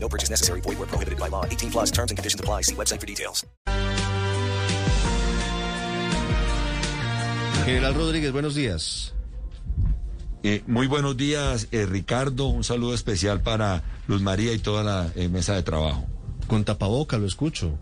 No 0.00 0.08
purchase 0.08 0.30
necessary. 0.30 0.60
Void 0.62 0.78
where 0.78 0.86
prohibited 0.88 1.18
by 1.18 1.28
law. 1.28 1.44
18 1.44 1.70
plus 1.70 1.90
terms 1.90 2.10
and 2.10 2.18
conditions 2.18 2.40
apply. 2.40 2.62
See 2.62 2.74
website 2.74 3.00
for 3.00 3.06
details. 3.06 3.44
General 7.66 7.92
Rodríguez, 7.94 8.32
buenos 8.32 8.54
días. 8.54 9.12
Eh, 10.42 10.62
muy 10.66 10.86
buenos 10.86 11.16
días, 11.16 11.68
eh, 11.72 11.84
Ricardo. 11.84 12.46
Un 12.46 12.64
saludo 12.64 12.94
especial 12.94 13.42
para 13.42 13.82
Luz 14.06 14.22
María 14.22 14.52
y 14.54 14.58
toda 14.58 14.82
la 14.82 15.12
eh, 15.16 15.28
mesa 15.28 15.54
de 15.54 15.62
trabajo. 15.62 16.06
Con 16.46 16.64
tapaboca 16.64 17.18
lo 17.18 17.26
escucho. 17.26 17.78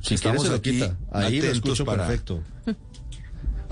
Si 0.00 0.14
Estamos 0.14 0.42
quieres 0.42 0.42
se 0.42 0.48
lo 0.50 0.56
aquí 0.56 0.70
quita. 0.72 0.96
Ahí 1.10 1.40
lo 1.40 1.48
escucho 1.50 1.84
para- 1.84 2.06
perfecto. 2.06 2.42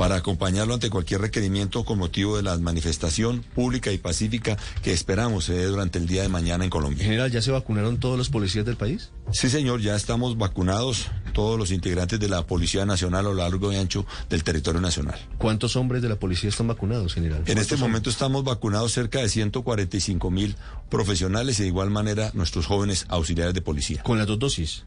para 0.00 0.16
acompañarlo 0.16 0.72
ante 0.72 0.88
cualquier 0.88 1.20
requerimiento 1.20 1.84
con 1.84 1.98
motivo 1.98 2.38
de 2.38 2.42
la 2.42 2.56
manifestación 2.56 3.42
pública 3.42 3.92
y 3.92 3.98
pacífica 3.98 4.56
que 4.82 4.94
esperamos 4.94 5.44
se 5.44 5.52
dé 5.52 5.66
durante 5.66 5.98
el 5.98 6.06
día 6.06 6.22
de 6.22 6.30
mañana 6.30 6.64
en 6.64 6.70
Colombia. 6.70 7.04
General, 7.04 7.30
¿ya 7.30 7.42
se 7.42 7.50
vacunaron 7.50 8.00
todos 8.00 8.16
los 8.16 8.30
policías 8.30 8.64
del 8.64 8.76
país? 8.76 9.10
Sí, 9.30 9.50
señor, 9.50 9.82
ya 9.82 9.94
estamos 9.94 10.38
vacunados 10.38 11.08
todos 11.34 11.58
los 11.58 11.70
integrantes 11.70 12.18
de 12.18 12.30
la 12.30 12.46
Policía 12.46 12.86
Nacional 12.86 13.26
a 13.26 13.28
lo 13.28 13.34
largo 13.34 13.74
y 13.74 13.76
ancho 13.76 14.06
del 14.30 14.42
territorio 14.42 14.80
nacional. 14.80 15.20
¿Cuántos 15.36 15.76
hombres 15.76 16.00
de 16.00 16.08
la 16.08 16.16
policía 16.16 16.48
están 16.48 16.68
vacunados, 16.68 17.12
general? 17.12 17.40
En 17.40 17.58
este 17.58 17.74
¿Cuántos 17.74 17.80
momento 17.80 18.08
estamos 18.08 18.42
vacunados 18.42 18.92
cerca 18.92 19.18
de 19.18 19.28
145 19.28 20.30
mil 20.30 20.56
profesionales 20.88 21.60
y 21.60 21.64
de 21.64 21.68
igual 21.68 21.90
manera 21.90 22.30
nuestros 22.32 22.64
jóvenes 22.64 23.04
auxiliares 23.10 23.52
de 23.52 23.60
policía. 23.60 24.02
Con 24.02 24.16
las 24.16 24.26
dos 24.26 24.38
dosis. 24.38 24.84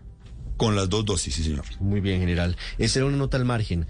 Con 0.58 0.76
las 0.76 0.90
dos 0.90 1.06
dosis, 1.06 1.36
sí, 1.36 1.44
señor. 1.44 1.66
Muy 1.80 2.00
bien, 2.00 2.20
general. 2.20 2.58
Esa 2.80 2.98
era 2.98 3.06
una 3.06 3.18
nota 3.18 3.38
al 3.38 3.46
margen. 3.46 3.86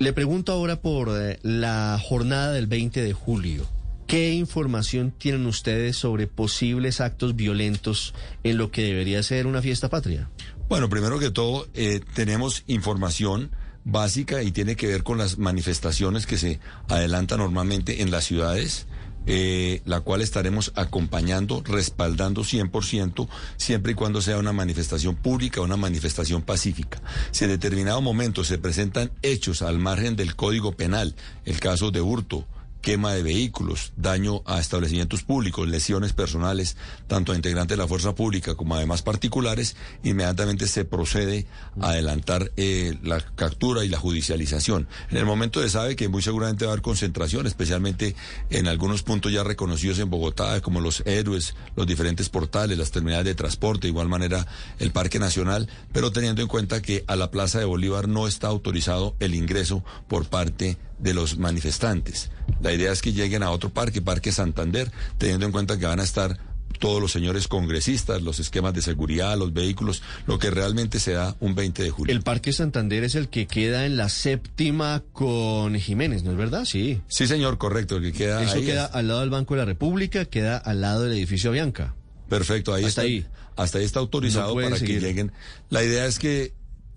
Le 0.00 0.14
pregunto 0.14 0.52
ahora 0.52 0.80
por 0.80 1.10
eh, 1.10 1.38
la 1.42 2.00
jornada 2.02 2.52
del 2.52 2.66
20 2.66 3.02
de 3.02 3.12
julio. 3.12 3.68
¿Qué 4.06 4.32
información 4.32 5.10
tienen 5.10 5.44
ustedes 5.44 5.94
sobre 5.94 6.26
posibles 6.26 7.02
actos 7.02 7.36
violentos 7.36 8.14
en 8.42 8.56
lo 8.56 8.70
que 8.70 8.80
debería 8.80 9.22
ser 9.22 9.46
una 9.46 9.60
fiesta 9.60 9.90
patria? 9.90 10.30
Bueno, 10.70 10.88
primero 10.88 11.18
que 11.18 11.30
todo, 11.30 11.68
eh, 11.74 12.00
tenemos 12.14 12.64
información 12.66 13.50
básica 13.84 14.42
y 14.42 14.52
tiene 14.52 14.74
que 14.74 14.86
ver 14.86 15.02
con 15.02 15.18
las 15.18 15.36
manifestaciones 15.36 16.24
que 16.24 16.38
se 16.38 16.60
adelantan 16.88 17.40
normalmente 17.40 18.00
en 18.00 18.10
las 18.10 18.24
ciudades, 18.24 18.86
eh, 19.26 19.82
la 19.84 20.00
cual 20.00 20.22
estaremos 20.22 20.72
acompañando, 20.74 21.62
respaldando 21.64 22.42
100%, 22.42 23.28
siempre 23.56 23.92
y 23.92 23.94
cuando 23.94 24.22
sea 24.22 24.38
una 24.38 24.52
manifestación 24.52 25.16
pública, 25.16 25.60
una 25.60 25.76
manifestación 25.76 26.42
pacífica. 26.42 27.02
Si 27.30 27.44
en 27.44 27.50
determinado 27.50 28.00
momento 28.00 28.44
se 28.44 28.58
presentan 28.58 29.10
hechos 29.22 29.62
al 29.62 29.78
margen 29.78 30.16
del 30.16 30.36
Código 30.36 30.72
Penal, 30.72 31.14
el 31.44 31.60
caso 31.60 31.90
de 31.90 32.00
hurto, 32.00 32.46
quema 32.80 33.12
de 33.12 33.22
vehículos, 33.22 33.92
daño 33.96 34.42
a 34.46 34.58
establecimientos 34.58 35.22
públicos, 35.22 35.68
lesiones 35.68 36.12
personales, 36.12 36.76
tanto 37.06 37.32
a 37.32 37.36
integrantes 37.36 37.76
de 37.76 37.82
la 37.82 37.88
fuerza 37.88 38.14
pública 38.14 38.54
como 38.54 38.74
además 38.74 39.02
particulares, 39.02 39.76
inmediatamente 40.02 40.66
se 40.66 40.84
procede 40.84 41.46
a 41.80 41.90
adelantar 41.90 42.52
eh, 42.56 42.98
la 43.02 43.20
captura 43.20 43.84
y 43.84 43.88
la 43.88 43.98
judicialización. 43.98 44.88
En 45.10 45.18
el 45.18 45.26
momento 45.26 45.60
se 45.62 45.68
sabe 45.68 45.96
que 45.96 46.08
muy 46.08 46.22
seguramente 46.22 46.64
va 46.64 46.70
a 46.70 46.72
haber 46.72 46.82
concentración, 46.82 47.46
especialmente 47.46 48.14
en 48.48 48.66
algunos 48.66 49.02
puntos 49.02 49.32
ya 49.32 49.44
reconocidos 49.44 49.98
en 49.98 50.10
Bogotá, 50.10 50.60
como 50.60 50.80
los 50.80 51.02
héroes, 51.06 51.54
los 51.76 51.86
diferentes 51.86 52.28
portales, 52.28 52.78
las 52.78 52.90
terminales 52.90 53.26
de 53.26 53.34
transporte, 53.34 53.82
de 53.82 53.88
igual 53.88 54.08
manera 54.08 54.46
el 54.78 54.92
Parque 54.92 55.18
Nacional, 55.18 55.68
pero 55.92 56.12
teniendo 56.12 56.42
en 56.42 56.48
cuenta 56.48 56.82
que 56.82 57.04
a 57.06 57.16
la 57.16 57.30
Plaza 57.30 57.58
de 57.58 57.64
Bolívar 57.64 58.08
no 58.08 58.26
está 58.26 58.48
autorizado 58.48 59.14
el 59.20 59.34
ingreso 59.34 59.84
por 60.08 60.26
parte 60.26 60.50
de 60.60 60.89
los 61.02 61.38
manifestantes. 61.38 62.30
La 62.60 62.72
idea 62.72 62.92
es 62.92 63.02
que 63.02 63.12
lleguen 63.12 63.42
a 63.42 63.50
otro 63.50 63.70
parque, 63.70 64.02
Parque 64.02 64.32
Santander, 64.32 64.90
teniendo 65.18 65.46
en 65.46 65.52
cuenta 65.52 65.78
que 65.78 65.86
van 65.86 66.00
a 66.00 66.04
estar 66.04 66.38
todos 66.78 67.00
los 67.02 67.12
señores 67.12 67.46
congresistas, 67.46 68.22
los 68.22 68.38
esquemas 68.40 68.72
de 68.72 68.80
seguridad, 68.80 69.36
los 69.36 69.52
vehículos, 69.52 70.02
lo 70.26 70.38
que 70.38 70.50
realmente 70.50 70.98
se 70.98 71.12
da 71.12 71.36
un 71.40 71.54
20 71.54 71.82
de 71.82 71.90
julio. 71.90 72.14
El 72.14 72.22
Parque 72.22 72.52
Santander 72.54 73.04
es 73.04 73.14
el 73.16 73.28
que 73.28 73.46
queda 73.46 73.84
en 73.84 73.96
la 73.98 74.08
séptima 74.08 75.02
con 75.12 75.74
Jiménez, 75.78 76.22
¿no 76.22 76.30
es 76.30 76.36
verdad? 76.38 76.64
Sí. 76.64 77.00
Sí, 77.08 77.26
señor, 77.26 77.58
correcto, 77.58 77.96
el 77.96 78.02
que 78.04 78.12
queda 78.12 78.42
Eso 78.42 78.54
ahí 78.56 78.64
queda 78.64 78.86
es- 78.86 78.94
al 78.94 79.08
lado 79.08 79.20
del 79.20 79.30
Banco 79.30 79.54
de 79.54 79.58
la 79.60 79.64
República, 79.66 80.24
queda 80.24 80.56
al 80.56 80.80
lado 80.80 81.02
del 81.02 81.12
edificio 81.12 81.50
Avianca. 81.50 81.94
Perfecto, 82.30 82.72
ahí 82.72 82.84
Hasta 82.84 83.02
está. 83.02 83.02
ahí. 83.02 83.26
Hasta 83.56 83.78
ahí 83.78 83.84
está 83.84 83.98
autorizado 84.00 84.54
No 84.54 84.62
para 84.62 84.76
seguir. 84.76 85.00
que 85.00 85.06
lleguen. 85.06 85.32
La 85.68 85.82
idea 85.84 86.06
es 86.06 86.18
que 86.18 86.54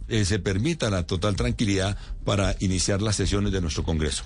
eh, 0.08 0.25
se 0.25 0.40
permita 0.40 0.90
la 0.90 1.06
total 1.06 1.36
tranquilidad 1.36 1.97
para 2.24 2.56
iniciar 2.59 3.02
las 3.02 3.16
sesiones 3.16 3.52
de 3.52 3.62
nuestro 3.62 3.84
Congreso. 3.84 4.25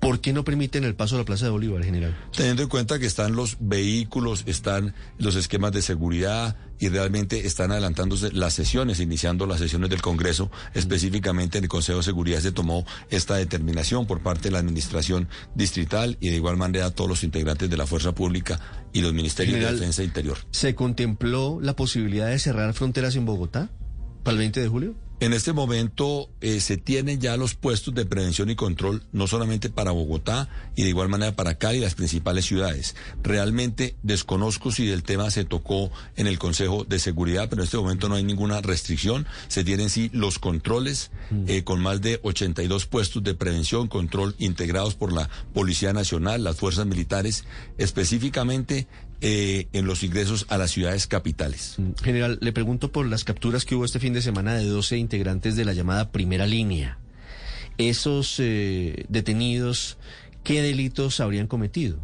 ¿Por 0.00 0.20
qué 0.20 0.32
no 0.32 0.44
permiten 0.44 0.84
el 0.84 0.94
paso 0.94 1.16
a 1.16 1.18
la 1.18 1.24
Plaza 1.26 1.44
de 1.44 1.50
Bolívar, 1.50 1.84
general? 1.84 2.16
Teniendo 2.34 2.62
en 2.62 2.70
cuenta 2.70 2.98
que 2.98 3.04
están 3.04 3.36
los 3.36 3.58
vehículos, 3.60 4.44
están 4.46 4.94
los 5.18 5.36
esquemas 5.36 5.72
de 5.72 5.82
seguridad 5.82 6.56
y 6.78 6.88
realmente 6.88 7.46
están 7.46 7.70
adelantándose 7.70 8.32
las 8.32 8.54
sesiones, 8.54 8.98
iniciando 8.98 9.46
las 9.46 9.58
sesiones 9.58 9.90
del 9.90 10.00
Congreso, 10.00 10.50
específicamente 10.72 11.58
en 11.58 11.64
el 11.64 11.68
Consejo 11.68 11.98
de 11.98 12.04
Seguridad 12.04 12.40
se 12.40 12.50
tomó 12.50 12.86
esta 13.10 13.36
determinación 13.36 14.06
por 14.06 14.22
parte 14.22 14.44
de 14.44 14.52
la 14.52 14.60
Administración 14.60 15.28
Distrital 15.54 16.16
y 16.18 16.30
de 16.30 16.36
igual 16.36 16.56
manera 16.56 16.90
todos 16.90 17.10
los 17.10 17.22
integrantes 17.22 17.68
de 17.68 17.76
la 17.76 17.86
Fuerza 17.86 18.14
Pública 18.14 18.58
y 18.94 19.02
los 19.02 19.12
Ministerios 19.12 19.56
General, 19.56 19.74
de 19.74 19.80
Defensa 19.80 20.00
e 20.00 20.06
Interior. 20.06 20.38
¿Se 20.50 20.74
contempló 20.74 21.58
la 21.60 21.76
posibilidad 21.76 22.28
de 22.28 22.38
cerrar 22.38 22.72
fronteras 22.72 23.16
en 23.16 23.26
Bogotá 23.26 23.68
para 24.22 24.32
el 24.32 24.38
20 24.38 24.60
de 24.60 24.68
julio? 24.68 24.94
En 25.20 25.34
este 25.34 25.52
momento 25.52 26.30
eh, 26.40 26.60
se 26.60 26.78
tienen 26.78 27.20
ya 27.20 27.36
los 27.36 27.54
puestos 27.54 27.94
de 27.94 28.06
prevención 28.06 28.48
y 28.48 28.54
control, 28.54 29.02
no 29.12 29.26
solamente 29.26 29.68
para 29.68 29.90
Bogotá 29.90 30.48
y 30.76 30.82
de 30.84 30.88
igual 30.88 31.10
manera 31.10 31.36
para 31.36 31.56
Cali 31.56 31.76
y 31.76 31.82
las 31.82 31.94
principales 31.94 32.46
ciudades. 32.46 32.96
Realmente 33.22 33.96
desconozco 34.02 34.72
si 34.72 34.90
el 34.90 35.02
tema 35.02 35.30
se 35.30 35.44
tocó 35.44 35.90
en 36.16 36.26
el 36.26 36.38
Consejo 36.38 36.84
de 36.84 36.98
Seguridad, 36.98 37.50
pero 37.50 37.60
en 37.60 37.66
este 37.66 37.76
momento 37.76 38.08
no 38.08 38.14
hay 38.14 38.24
ninguna 38.24 38.62
restricción. 38.62 39.26
Se 39.48 39.62
tienen 39.62 39.90
sí 39.90 40.08
los 40.14 40.38
controles 40.38 41.10
eh, 41.46 41.64
con 41.64 41.80
más 41.80 42.00
de 42.00 42.18
82 42.22 42.86
puestos 42.86 43.22
de 43.22 43.34
prevención, 43.34 43.88
control 43.88 44.34
integrados 44.38 44.94
por 44.94 45.12
la 45.12 45.28
Policía 45.52 45.92
Nacional, 45.92 46.44
las 46.44 46.56
fuerzas 46.56 46.86
militares, 46.86 47.44
específicamente 47.76 48.86
eh, 49.22 49.68
en 49.74 49.84
los 49.84 50.02
ingresos 50.02 50.46
a 50.48 50.56
las 50.56 50.70
ciudades 50.70 51.06
capitales. 51.06 51.76
General, 52.02 52.38
le 52.40 52.52
pregunto 52.52 52.90
por 52.90 53.04
las 53.04 53.22
capturas 53.22 53.66
que 53.66 53.74
hubo 53.74 53.84
este 53.84 53.98
fin 53.98 54.14
de 54.14 54.22
semana 54.22 54.54
de 54.54 54.64
12 54.64 54.96
integrantes 55.10 55.56
de 55.56 55.64
la 55.64 55.72
llamada 55.72 56.12
primera 56.12 56.46
línea. 56.46 56.98
Esos 57.78 58.36
eh, 58.38 59.06
detenidos, 59.08 59.98
¿qué 60.44 60.62
delitos 60.62 61.18
habrían 61.18 61.48
cometido? 61.48 61.98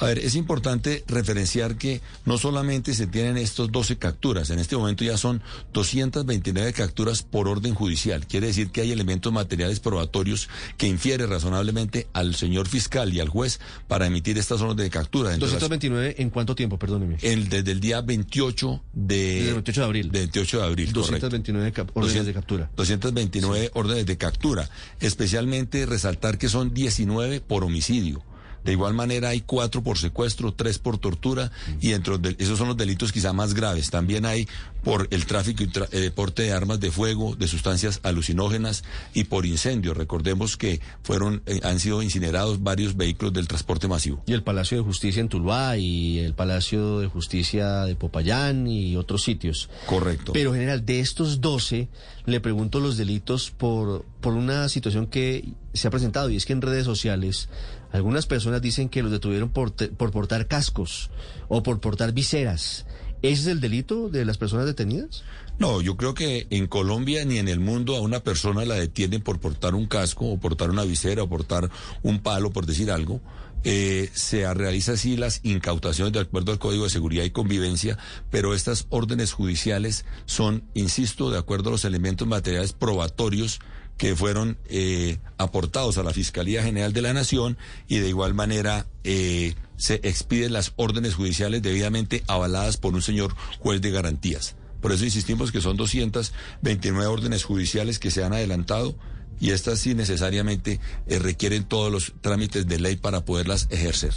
A 0.00 0.06
ver, 0.06 0.18
es 0.18 0.34
importante 0.34 1.04
referenciar 1.06 1.76
que 1.76 2.00
no 2.24 2.38
solamente 2.38 2.94
se 2.94 3.06
tienen 3.06 3.36
estos 3.36 3.70
12 3.72 3.96
capturas, 3.98 4.50
en 4.50 4.58
este 4.58 4.76
momento 4.76 5.04
ya 5.04 5.16
son 5.16 5.42
229 5.72 6.72
capturas 6.72 7.22
por 7.22 7.48
orden 7.48 7.74
judicial. 7.74 8.26
Quiere 8.26 8.48
decir 8.48 8.70
que 8.70 8.80
hay 8.80 8.92
elementos 8.92 9.32
materiales 9.32 9.80
probatorios 9.80 10.48
que 10.76 10.86
infiere 10.86 11.26
razonablemente 11.26 12.08
al 12.12 12.34
señor 12.34 12.66
fiscal 12.68 13.12
y 13.14 13.20
al 13.20 13.28
juez 13.28 13.60
para 13.88 14.06
emitir 14.06 14.38
estas 14.38 14.60
órdenes 14.60 14.84
de 14.84 14.90
captura. 14.90 15.30
Entre 15.34 15.46
las- 15.48 15.54
229 15.60 16.16
en 16.18 16.30
cuánto 16.30 16.54
tiempo, 16.54 16.78
perdóneme. 16.78 17.16
el, 17.22 17.48
desde 17.48 17.72
el 17.72 17.80
día 17.80 18.00
28 18.00 18.82
de... 18.92 19.16
Desde 19.16 19.48
el 19.48 19.54
28 19.54 19.80
de 19.80 19.86
abril. 19.86 20.10
de 20.12 20.18
28 20.20 20.58
de 20.58 20.64
abril, 20.64 20.86
correcto. 20.92 21.10
229 21.10 21.72
cap- 21.72 21.90
órdenes 21.94 22.26
de 22.26 22.32
captura. 22.34 22.70
229 22.76 23.70
órdenes 23.74 24.06
de 24.06 24.16
captura. 24.16 24.68
Especialmente 25.00 25.86
resaltar 25.86 26.38
que 26.38 26.48
son 26.48 26.74
19 26.74 27.40
por 27.40 27.64
homicidio. 27.64 28.22
De 28.64 28.72
igual 28.72 28.94
manera 28.94 29.28
hay 29.30 29.40
cuatro 29.42 29.82
por 29.82 29.98
secuestro, 29.98 30.52
tres 30.54 30.78
por 30.78 30.98
tortura 30.98 31.50
y 31.80 31.90
dentro 31.90 32.18
de 32.18 32.34
esos 32.38 32.58
son 32.58 32.68
los 32.68 32.76
delitos 32.76 33.12
quizá 33.12 33.32
más 33.32 33.54
graves. 33.54 33.90
También 33.90 34.24
hay 34.26 34.48
por 34.82 35.08
el 35.10 35.24
tráfico 35.24 35.62
y 35.62 35.66
tra- 35.68 35.88
eh, 35.92 36.10
porte 36.10 36.42
de 36.42 36.52
armas 36.52 36.78
de 36.80 36.90
fuego, 36.90 37.36
de 37.36 37.48
sustancias 37.48 38.00
alucinógenas 38.02 38.84
y 39.14 39.24
por 39.24 39.46
incendio. 39.46 39.94
Recordemos 39.94 40.56
que 40.56 40.80
fueron 41.02 41.42
eh, 41.46 41.60
han 41.62 41.80
sido 41.80 42.02
incinerados 42.02 42.62
varios 42.62 42.96
vehículos 42.96 43.32
del 43.32 43.48
transporte 43.48 43.88
masivo. 43.88 44.22
Y 44.26 44.32
el 44.32 44.42
Palacio 44.42 44.76
de 44.78 44.84
Justicia 44.84 45.20
en 45.20 45.28
Tuluá 45.28 45.76
y 45.78 46.18
el 46.18 46.34
Palacio 46.34 47.00
de 47.00 47.06
Justicia 47.06 47.82
de 47.84 47.96
Popayán 47.96 48.66
y 48.66 48.96
otros 48.96 49.22
sitios. 49.22 49.68
Correcto. 49.86 50.32
Pero, 50.32 50.52
general, 50.52 50.84
de 50.84 51.00
estos 51.00 51.40
12, 51.40 51.88
le 52.26 52.40
pregunto 52.40 52.80
los 52.80 52.96
delitos 52.96 53.50
por, 53.50 54.04
por 54.20 54.34
una 54.34 54.68
situación 54.68 55.06
que 55.06 55.48
se 55.72 55.88
ha 55.88 55.90
presentado 55.90 56.30
y 56.30 56.36
es 56.36 56.44
que 56.46 56.52
en 56.52 56.62
redes 56.62 56.84
sociales 56.84 57.48
algunas 57.94 58.26
personas 58.26 58.60
dicen 58.60 58.88
que 58.88 59.04
los 59.04 59.12
detuvieron 59.12 59.50
por, 59.50 59.72
por 59.72 60.10
portar 60.10 60.48
cascos 60.48 61.10
o 61.46 61.62
por 61.62 61.78
portar 61.78 62.12
viseras. 62.12 62.86
¿Ese 63.22 63.42
es 63.42 63.46
el 63.46 63.60
delito 63.60 64.08
de 64.08 64.24
las 64.24 64.36
personas 64.36 64.66
detenidas? 64.66 65.22
No, 65.60 65.80
yo 65.80 65.96
creo 65.96 66.12
que 66.12 66.48
en 66.50 66.66
Colombia 66.66 67.24
ni 67.24 67.38
en 67.38 67.46
el 67.46 67.60
mundo 67.60 67.94
a 67.94 68.00
una 68.00 68.18
persona 68.18 68.64
la 68.64 68.74
detienen 68.74 69.22
por 69.22 69.38
portar 69.38 69.76
un 69.76 69.86
casco 69.86 70.26
o 70.26 70.38
portar 70.38 70.70
una 70.70 70.82
visera 70.82 71.22
o 71.22 71.28
portar 71.28 71.70
un 72.02 72.18
palo, 72.18 72.50
por 72.50 72.66
decir 72.66 72.90
algo. 72.90 73.20
Eh, 73.62 74.10
se 74.12 74.52
realiza 74.52 74.92
así 74.92 75.16
las 75.16 75.40
incautaciones 75.44 76.12
de 76.12 76.20
acuerdo 76.20 76.50
al 76.50 76.58
Código 76.58 76.84
de 76.84 76.90
Seguridad 76.90 77.22
y 77.22 77.30
Convivencia, 77.30 77.96
pero 78.28 78.54
estas 78.54 78.86
órdenes 78.90 79.32
judiciales 79.32 80.04
son, 80.26 80.64
insisto, 80.74 81.30
de 81.30 81.38
acuerdo 81.38 81.68
a 81.68 81.72
los 81.72 81.84
elementos 81.84 82.26
materiales 82.26 82.72
probatorios 82.72 83.60
que 83.96 84.16
fueron 84.16 84.58
eh, 84.68 85.18
aportados 85.38 85.98
a 85.98 86.02
la 86.02 86.12
Fiscalía 86.12 86.62
General 86.62 86.92
de 86.92 87.02
la 87.02 87.12
Nación 87.12 87.56
y 87.88 87.98
de 87.98 88.08
igual 88.08 88.34
manera 88.34 88.86
eh, 89.04 89.54
se 89.76 89.94
expiden 90.02 90.52
las 90.52 90.72
órdenes 90.76 91.14
judiciales 91.14 91.62
debidamente 91.62 92.22
avaladas 92.26 92.76
por 92.76 92.94
un 92.94 93.02
señor 93.02 93.34
juez 93.58 93.80
de 93.80 93.90
garantías. 93.90 94.56
Por 94.80 94.92
eso 94.92 95.04
insistimos 95.04 95.50
que 95.50 95.60
son 95.60 95.76
229 95.76 97.06
órdenes 97.06 97.44
judiciales 97.44 97.98
que 97.98 98.10
se 98.10 98.22
han 98.22 98.32
adelantado 98.34 98.94
y 99.40 99.50
estas 99.50 99.78
sí 99.78 99.94
necesariamente 99.94 100.80
eh, 101.06 101.18
requieren 101.18 101.64
todos 101.64 101.90
los 101.90 102.14
trámites 102.20 102.66
de 102.66 102.78
ley 102.78 102.96
para 102.96 103.24
poderlas 103.24 103.68
ejercer. 103.70 104.12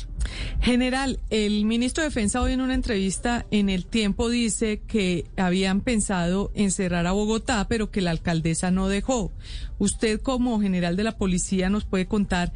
General, 0.61 1.19
el 1.29 1.65
ministro 1.65 2.03
de 2.03 2.09
Defensa 2.09 2.41
hoy 2.41 2.53
en 2.53 2.61
una 2.61 2.73
entrevista 2.73 3.45
en 3.51 3.69
El 3.69 3.85
Tiempo 3.85 4.29
dice 4.29 4.81
que 4.87 5.25
habían 5.37 5.81
pensado 5.81 6.51
en 6.55 6.71
cerrar 6.71 7.07
a 7.07 7.11
Bogotá, 7.11 7.67
pero 7.67 7.91
que 7.91 8.01
la 8.01 8.11
alcaldesa 8.11 8.71
no 8.71 8.87
dejó. 8.87 9.31
Usted 9.79 10.21
como 10.21 10.59
general 10.59 10.95
de 10.95 11.03
la 11.03 11.17
policía 11.17 11.69
nos 11.69 11.85
puede 11.85 12.07
contar 12.07 12.53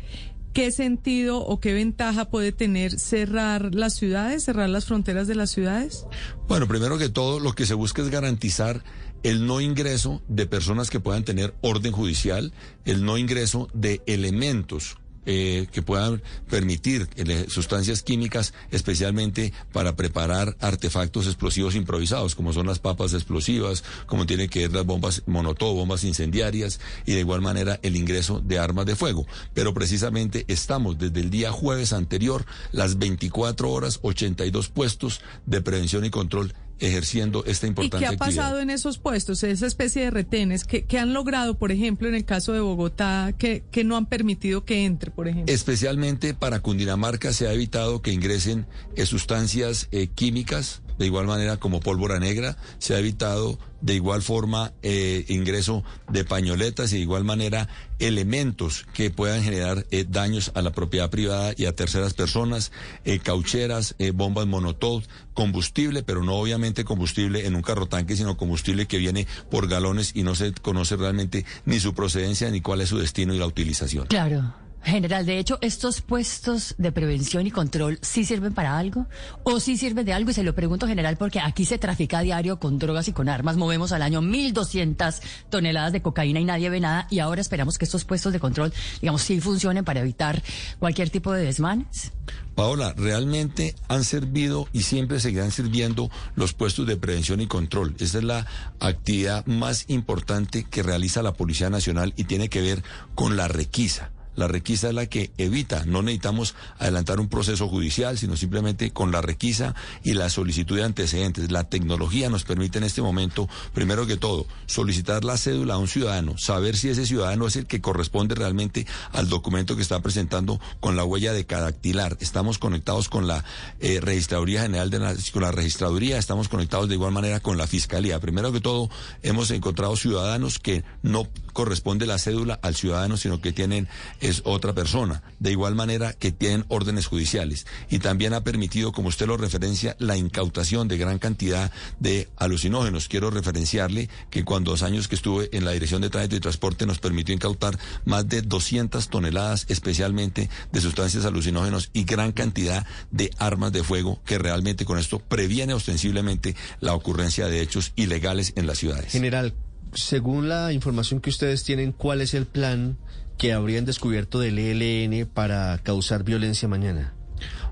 ¿Qué 0.54 0.72
sentido 0.72 1.40
o 1.40 1.62
qué 1.62 1.74
ventaja 1.74 2.26
puede 2.26 2.52
tener 2.52 3.00
cerrar 3.00 3.74
las 3.74 3.96
ciudades, 3.96 4.44
cerrar 4.44 4.68
las 4.70 4.86
fronteras 4.86 5.28
de 5.28 5.36
las 5.36 5.50
ciudades? 5.50 6.06
Bueno, 6.48 6.68
primero 6.68 6.98
que 6.98 7.08
todo, 7.08 7.40
lo 7.40 7.54
que 7.54 7.66
se 7.66 7.74
busca 7.74 8.02
es 8.02 8.10
garantizar 8.10 8.84
el 9.24 9.46
no 9.46 9.62
ingreso 9.62 10.22
de 10.28 10.48
personas 10.48 10.90
que 10.90 11.00
puedan 11.00 11.24
tener 11.24 11.54
orden 11.62 11.94
judicial, 11.94 12.52
el 12.84 13.06
no 13.06 13.18
ingreso 13.18 13.70
de 13.74 14.02
elementos 14.08 14.98
eh, 15.26 15.68
que 15.72 15.82
puedan 15.82 16.22
permitir 16.50 17.08
eh, 17.16 17.46
sustancias 17.48 18.02
químicas, 18.02 18.54
especialmente 18.72 19.54
para 19.72 19.96
preparar 19.96 20.58
artefactos 20.60 21.28
explosivos 21.28 21.76
improvisados, 21.76 22.36
como 22.36 22.54
son 22.54 22.68
las 22.68 22.80
papas 22.80 23.14
explosivas, 23.14 23.84
como 24.08 24.26
tiene 24.26 24.48
que 24.48 24.62
ver 24.62 24.74
las 24.74 24.86
bombas 24.86 25.24
monotó, 25.28 25.74
bombas 25.74 26.04
incendiarias, 26.04 26.80
y 27.06 27.14
de 27.14 27.20
igual 27.20 27.42
manera 27.42 27.80
el 27.84 27.96
ingreso 27.96 28.40
de 28.40 28.60
armas 28.60 28.86
de 28.86 28.96
fuego. 28.96 29.28
Pero 29.54 29.74
precisamente 29.74 30.46
estamos 30.48 30.98
desde 30.98 31.20
el 31.20 31.30
día 31.30 31.52
jueves 31.52 31.94
anterior, 31.94 32.46
las 32.72 32.98
24 32.98 33.70
horas, 33.70 34.00
82 34.02 34.70
puestos 34.70 35.22
de 35.46 35.62
prevención 35.62 36.06
y 36.06 36.10
control 36.10 36.54
ejerciendo 36.82 37.46
esta 37.46 37.68
importante 37.68 38.06
¿Y 38.06 38.10
qué 38.10 38.16
ha 38.16 38.18
pasado 38.18 38.60
en 38.60 38.70
esos 38.70 38.98
puestos, 38.98 39.44
esa 39.44 39.68
especie 39.68 40.04
de 40.04 40.12
retenes? 40.12 40.66
¿Qué, 40.66 41.00
han 41.00 41.14
logrado, 41.14 41.58
por 41.58 41.72
ejemplo, 41.72 42.08
en 42.08 42.16
el 42.16 42.26
caso 42.26 42.54
de 42.54 42.60
Bogotá, 42.60 43.34
que, 43.38 43.64
que, 43.72 43.84
no 43.84 43.96
han 43.96 44.08
permitido 44.08 44.66
que 44.66 44.86
entre, 44.86 45.12
por 45.12 45.28
ejemplo? 45.28 45.54
Especialmente 45.54 46.34
para 46.34 46.60
Cundinamarca 46.60 47.34
se 47.34 47.48
ha 47.48 47.54
evitado 47.54 48.02
que 48.02 48.12
ingresen 48.12 48.66
eh, 48.96 49.06
sustancias 49.06 49.88
eh, 49.92 50.08
químicas 50.08 50.82
de 51.02 51.08
igual 51.08 51.26
manera 51.26 51.58
como 51.58 51.80
pólvora 51.80 52.20
negra, 52.20 52.58
se 52.78 52.94
ha 52.94 53.00
evitado 53.00 53.58
de 53.82 53.96
igual 53.96 54.22
forma 54.22 54.72
eh, 54.84 55.26
ingreso 55.30 55.84
de 56.08 56.24
pañoletas 56.24 56.94
y 56.94 56.98
de 56.98 57.02
igual 57.02 57.24
manera 57.24 57.68
elementos 57.98 58.86
que 58.94 59.10
puedan 59.10 59.42
generar 59.42 59.88
eh, 59.90 60.06
daños 60.08 60.52
a 60.54 60.62
la 60.62 60.72
propiedad 60.72 61.10
privada 61.10 61.54
y 61.58 61.66
a 61.66 61.76
terceras 61.76 62.14
personas, 62.14 62.72
eh, 63.04 63.18
caucheras, 63.18 63.96
bombas 64.14 64.46
monotol, 64.46 65.04
combustible, 65.34 66.04
pero 66.04 66.24
no 66.24 66.36
obviamente 66.36 66.84
combustible 66.84 67.48
en 67.48 67.56
un 67.56 67.64
carro 67.64 67.88
tanque, 67.88 68.16
sino 68.16 68.38
combustible 68.38 68.86
que 68.86 69.00
viene 69.00 69.26
por 69.50 69.68
galones 69.68 70.12
y 70.14 70.22
no 70.22 70.36
se 70.36 70.54
conoce 70.54 70.96
realmente 70.98 71.46
ni 71.66 71.80
su 71.80 71.96
procedencia 71.96 72.52
ni 72.52 72.62
cuál 72.62 72.82
es 72.82 72.90
su 72.90 73.00
destino 73.00 73.34
y 73.34 73.40
la 73.40 73.48
utilización. 73.48 74.06
Claro. 74.06 74.61
General, 74.84 75.26
de 75.26 75.38
hecho, 75.38 75.60
estos 75.62 76.02
puestos 76.02 76.74
de 76.78 76.92
prevención 76.92 77.46
y 77.46 77.52
control 77.52 78.00
sí 78.02 78.26
sirven 78.26 78.54
para 78.54 78.78
algo 78.78 79.06
o 79.44 79.60
sí 79.60 79.78
sirven 79.78 80.06
de 80.06 80.14
algo 80.14 80.32
y 80.32 80.34
se 80.34 80.44
lo 80.44 80.56
pregunto 80.56 80.88
general 80.88 81.18
porque 81.18 81.40
aquí 81.40 81.66
se 81.66 81.78
trafica 81.78 82.20
a 82.20 82.22
diario 82.24 82.60
con 82.60 82.80
drogas 82.80 83.08
y 83.08 83.14
con 83.14 83.30
armas, 83.30 83.58
movemos 83.58 83.92
al 83.92 84.02
año 84.02 84.22
1.200 84.22 85.22
toneladas 85.50 85.94
de 85.94 86.02
cocaína 86.02 86.40
y 86.40 86.46
nadie 86.46 86.70
ve 86.70 86.80
nada 86.80 87.08
y 87.12 87.20
ahora 87.20 87.42
esperamos 87.42 87.78
que 87.78 87.86
estos 87.86 88.06
puestos 88.06 88.34
de 88.34 88.40
control, 88.40 88.74
digamos, 89.02 89.22
sí 89.22 89.40
funcionen 89.40 89.86
para 89.86 90.00
evitar 90.00 90.42
cualquier 90.80 91.10
tipo 91.10 91.32
de 91.32 91.46
desmanes. 91.46 92.12
Paola, 92.56 92.94
realmente 92.98 93.76
han 93.88 94.04
servido 94.04 94.68
y 94.74 94.82
siempre 94.82 95.20
seguirán 95.20 95.52
sirviendo 95.52 96.10
los 96.36 96.54
puestos 96.54 96.88
de 96.88 96.98
prevención 96.98 97.40
y 97.40 97.48
control. 97.48 97.96
Esa 98.00 98.18
es 98.18 98.24
la 98.24 98.48
actividad 98.80 99.46
más 99.46 99.86
importante 99.90 100.64
que 100.64 100.84
realiza 100.84 101.22
la 101.22 101.34
Policía 101.34 101.70
Nacional 101.70 102.14
y 102.18 102.26
tiene 102.26 102.50
que 102.50 102.62
ver 102.62 102.84
con 103.16 103.38
la 103.38 103.48
requisa. 103.48 104.12
La 104.36 104.48
requisa 104.48 104.90
es 104.90 104.94
la 104.94 105.06
que 105.08 105.32
evita, 105.38 105.86
no 105.86 106.02
necesitamos 106.02 106.56
adelantar 106.80 107.20
un 107.20 107.28
proceso 107.28 107.68
judicial, 107.68 108.18
sino 108.18 108.38
simplemente 108.38 108.92
con 108.92 109.12
la 109.12 109.22
requisa 109.22 109.76
y 110.04 110.14
la 110.14 110.30
solicitud 110.30 110.78
de 110.78 110.84
antecedentes. 110.84 111.52
La 111.52 111.66
tecnología 111.66 112.30
nos 112.30 112.44
permite 112.44 112.78
en 112.78 112.86
este 112.86 113.02
momento, 113.02 113.50
primero 113.74 114.08
que 114.08 114.18
todo, 114.18 114.46
solicitar 114.68 115.26
la 115.26 115.38
cédula 115.38 115.76
a 115.76 115.78
un 115.78 115.88
ciudadano, 115.88 116.38
saber 116.38 116.78
si 116.78 116.90
ese 116.90 117.06
ciudadano 117.06 117.48
es 117.48 117.56
el 117.56 117.66
que 117.66 117.82
corresponde 117.82 118.36
realmente 118.36 118.88
al 119.12 119.30
documento 119.30 119.76
que 119.76 119.82
está 119.82 120.02
presentando 120.02 120.60
con 120.80 120.96
la 120.96 121.04
huella 121.04 121.34
de 121.34 121.46
cadactilar. 121.46 122.18
Estamos 122.22 122.58
conectados 122.58 123.10
con 123.10 123.28
la 123.28 123.44
eh, 123.80 124.00
Registraduría 124.02 124.62
General 124.62 124.90
de 124.90 125.00
la, 125.00 125.16
con 125.34 125.42
la 125.42 125.52
Registraduría, 125.52 126.18
estamos 126.18 126.48
conectados 126.48 126.88
de 126.88 126.96
igual 126.96 127.12
manera 127.12 127.40
con 127.40 127.58
la 127.58 127.68
Fiscalía. 127.68 128.20
Primero 128.20 128.52
que 128.52 128.62
todo, 128.62 128.90
hemos 129.24 129.52
encontrado 129.52 129.96
ciudadanos 129.96 130.60
que 130.60 130.84
no 131.02 131.28
corresponde 131.54 132.06
la 132.06 132.18
cédula 132.18 132.60
al 132.62 132.76
ciudadano, 132.76 133.18
sino 133.18 133.42
que 133.42 133.52
tienen 133.52 133.88
es 134.22 134.42
otra 134.46 134.74
persona, 134.74 135.24
de 135.40 135.52
igual 135.52 135.76
manera 135.76 136.14
que 136.14 136.32
tienen 136.32 136.66
órdenes 136.70 137.08
judiciales. 137.08 137.66
Y 137.90 138.00
también 138.00 138.34
ha 138.34 138.44
permitido, 138.44 138.92
como 138.92 139.10
usted 139.10 139.28
lo 139.28 139.38
referencia, 139.38 139.96
la 140.00 140.16
incautación 140.16 140.88
de 140.88 140.98
gran 140.98 141.20
cantidad 141.20 141.72
de 142.00 142.30
alucinógenos. 142.38 143.08
Quiero 143.08 143.32
referenciarle 143.32 144.10
que 144.30 144.46
cuando 144.46 144.72
dos 144.72 144.84
años 144.84 145.08
que 145.08 145.16
estuve 145.16 145.50
en 145.52 145.66
la 145.66 145.72
Dirección 145.72 146.02
de 146.02 146.10
Tránsito 146.10 146.36
y 146.36 146.40
Transporte 146.40 146.86
nos 146.86 147.00
permitió 147.00 147.36
incautar 147.36 147.78
más 148.06 148.28
de 148.30 148.42
200 148.42 149.10
toneladas 149.10 149.66
especialmente 149.70 150.50
de 150.72 150.82
sustancias 150.82 151.26
alucinógenos 151.26 151.90
y 151.94 152.04
gran 152.04 152.32
cantidad 152.32 152.86
de 153.10 153.32
armas 153.38 153.72
de 153.74 153.84
fuego 153.84 154.22
que 154.26 154.38
realmente 154.38 154.86
con 154.86 154.98
esto 154.98 155.20
previene 155.20 155.74
ostensiblemente 155.74 156.56
la 156.80 156.94
ocurrencia 156.94 157.48
de 157.48 157.62
hechos 157.62 157.92
ilegales 157.96 158.54
en 158.56 158.68
las 158.68 158.78
ciudades. 158.78 159.12
General, 159.12 159.54
según 159.94 160.48
la 160.48 160.72
información 160.72 161.20
que 161.20 161.30
ustedes 161.30 161.64
tienen, 161.64 161.92
¿cuál 161.92 162.22
es 162.22 162.34
el 162.34 162.46
plan 162.46 162.98
que 163.42 163.54
habrían 163.54 163.86
descubierto 163.86 164.40
del 164.40 164.60
ELN 164.60 165.26
para 165.26 165.80
causar 165.80 166.24
violencia 166.24 166.68
mañana? 166.68 167.16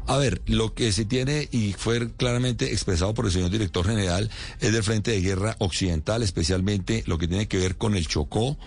A 0.08 0.18
ver, 0.18 0.42
lo 0.48 0.74
que 0.74 0.92
se 0.92 1.06
tiene 1.06 1.48
y 1.52 1.74
fue 1.74 2.12
claramente 2.12 2.72
expresado 2.74 3.14
por 3.14 3.28
el 3.28 3.32
señor 3.32 3.52
director 3.52 3.86
general 3.86 4.32
es 4.62 4.74
del 4.74 4.82
Frente 4.82 5.12
de 5.12 5.22
Guerra 5.22 5.56
Occidental, 5.60 6.24
especialmente 6.24 7.04
lo 7.06 7.20
que 7.20 7.28
tiene 7.28 7.48
que 7.48 7.60
ver 7.60 7.76
con 7.76 7.96
el 7.96 8.08
Chocó. 8.08 8.58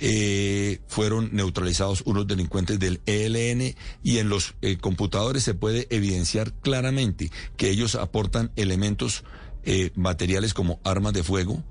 Eh, 0.00 0.80
fueron 0.88 1.30
neutralizados 1.32 2.02
unos 2.06 2.26
delincuentes 2.26 2.80
del 2.80 3.02
ELN 3.06 3.76
y 4.02 4.18
en 4.18 4.28
los 4.28 4.56
eh, 4.60 4.78
computadores 4.78 5.44
se 5.44 5.54
puede 5.54 5.86
evidenciar 5.90 6.52
claramente 6.54 7.30
que 7.56 7.70
ellos 7.70 7.94
aportan 7.94 8.50
elementos 8.56 9.22
eh, 9.62 9.92
materiales 9.94 10.54
como 10.54 10.80
armas 10.82 11.12
de 11.12 11.22
fuego, 11.22 11.62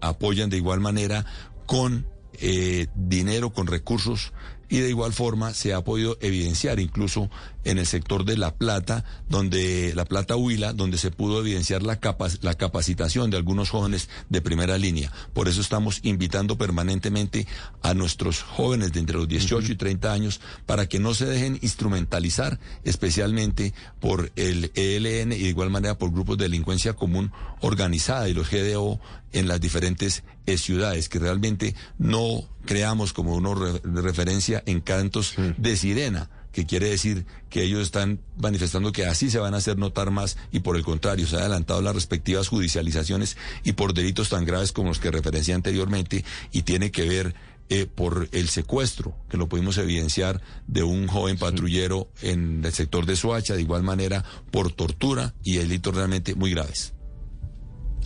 apoyan 0.00 0.48
de 0.48 0.58
igual 0.58 0.78
manera 0.78 1.26
con 1.66 2.06
eh, 2.40 2.86
dinero, 2.94 3.50
con 3.50 3.66
recursos 3.66 4.32
y 4.68 4.78
de 4.78 4.88
igual 4.88 5.12
forma 5.12 5.54
se 5.54 5.74
ha 5.74 5.84
podido 5.84 6.18
evidenciar 6.20 6.80
incluso 6.80 7.30
en 7.64 7.78
el 7.78 7.86
sector 7.86 8.24
de 8.24 8.36
La 8.36 8.54
Plata, 8.54 9.04
donde 9.28 9.92
La 9.94 10.04
Plata 10.04 10.36
Huila, 10.36 10.72
donde 10.72 10.98
se 10.98 11.10
pudo 11.10 11.40
evidenciar 11.40 11.82
la, 11.82 11.98
la 12.42 12.54
capacitación 12.54 13.30
de 13.30 13.36
algunos 13.36 13.70
jóvenes 13.70 14.08
de 14.28 14.40
primera 14.40 14.78
línea. 14.78 15.12
Por 15.32 15.48
eso 15.48 15.60
estamos 15.60 16.00
invitando 16.02 16.56
permanentemente 16.56 17.46
a 17.82 17.94
nuestros 17.94 18.42
jóvenes 18.42 18.92
de 18.92 19.00
entre 19.00 19.16
los 19.16 19.28
18 19.28 19.72
y 19.72 19.76
30 19.76 20.12
años 20.12 20.40
para 20.64 20.88
que 20.88 21.00
no 21.00 21.14
se 21.14 21.26
dejen 21.26 21.58
instrumentalizar, 21.62 22.58
especialmente 22.84 23.74
por 24.00 24.32
el 24.36 24.70
ELN 24.74 25.32
y 25.32 25.38
de 25.38 25.48
igual 25.48 25.70
manera 25.70 25.98
por 25.98 26.12
grupos 26.12 26.38
de 26.38 26.44
delincuencia 26.44 26.94
común 26.94 27.32
organizada 27.60 28.28
y 28.28 28.34
los 28.34 28.50
GDO 28.50 29.00
en 29.32 29.48
las 29.48 29.60
diferentes 29.60 30.22
eh, 30.46 30.56
ciudades, 30.58 31.08
que 31.08 31.18
realmente 31.18 31.74
no 31.98 32.48
creamos 32.66 33.12
como 33.12 33.34
uno 33.34 33.54
de 33.54 34.02
referencia 34.02 34.62
en 34.66 34.80
cantos 34.80 35.34
de 35.56 35.76
sirena 35.76 36.30
que 36.56 36.64
quiere 36.64 36.88
decir 36.88 37.26
que 37.50 37.64
ellos 37.64 37.82
están 37.82 38.18
manifestando 38.38 38.90
que 38.90 39.04
así 39.04 39.30
se 39.30 39.38
van 39.38 39.52
a 39.52 39.58
hacer 39.58 39.76
notar 39.76 40.10
más 40.10 40.38
y 40.52 40.60
por 40.60 40.76
el 40.76 40.84
contrario 40.84 41.26
se 41.26 41.36
han 41.36 41.42
adelantado 41.42 41.82
las 41.82 41.94
respectivas 41.94 42.48
judicializaciones 42.48 43.36
y 43.62 43.72
por 43.72 43.92
delitos 43.92 44.30
tan 44.30 44.46
graves 44.46 44.72
como 44.72 44.88
los 44.88 44.98
que 44.98 45.10
referencié 45.10 45.52
anteriormente 45.52 46.24
y 46.52 46.62
tiene 46.62 46.90
que 46.90 47.06
ver 47.06 47.34
eh, 47.68 47.84
por 47.84 48.28
el 48.32 48.48
secuestro, 48.48 49.16
que 49.28 49.36
lo 49.36 49.48
pudimos 49.48 49.76
evidenciar 49.76 50.40
de 50.66 50.82
un 50.82 51.08
joven 51.08 51.36
patrullero 51.36 52.08
en 52.22 52.64
el 52.64 52.72
sector 52.72 53.04
de 53.04 53.16
Soacha, 53.16 53.54
de 53.54 53.60
igual 53.60 53.82
manera 53.82 54.24
por 54.50 54.72
tortura 54.72 55.34
y 55.42 55.56
delitos 55.56 55.94
realmente 55.94 56.34
muy 56.36 56.52
graves. 56.52 56.94